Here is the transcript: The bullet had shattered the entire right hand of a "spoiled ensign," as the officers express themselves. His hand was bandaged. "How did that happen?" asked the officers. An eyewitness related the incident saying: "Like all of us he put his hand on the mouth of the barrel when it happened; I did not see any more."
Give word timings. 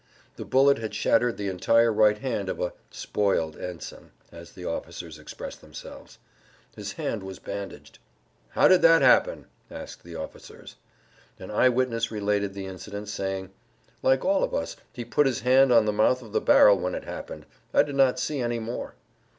The 0.35 0.45
bullet 0.45 0.79
had 0.79 0.95
shattered 0.95 1.37
the 1.37 1.47
entire 1.47 1.93
right 1.93 2.17
hand 2.17 2.49
of 2.49 2.59
a 2.59 2.73
"spoiled 2.89 3.55
ensign," 3.55 4.09
as 4.31 4.53
the 4.53 4.65
officers 4.65 5.19
express 5.19 5.55
themselves. 5.55 6.17
His 6.75 6.93
hand 6.93 7.21
was 7.21 7.37
bandaged. 7.37 7.99
"How 8.49 8.67
did 8.67 8.81
that 8.81 9.03
happen?" 9.03 9.45
asked 9.69 10.03
the 10.03 10.15
officers. 10.15 10.75
An 11.37 11.51
eyewitness 11.51 12.09
related 12.09 12.55
the 12.55 12.65
incident 12.65 13.09
saying: 13.09 13.51
"Like 14.01 14.25
all 14.25 14.43
of 14.43 14.55
us 14.55 14.75
he 14.91 15.05
put 15.05 15.27
his 15.27 15.41
hand 15.41 15.71
on 15.71 15.85
the 15.85 15.93
mouth 15.93 16.23
of 16.23 16.31
the 16.31 16.41
barrel 16.41 16.79
when 16.79 16.95
it 16.95 17.03
happened; 17.03 17.45
I 17.71 17.83
did 17.83 17.93
not 17.93 18.19
see 18.19 18.39
any 18.39 18.57
more." 18.57 18.95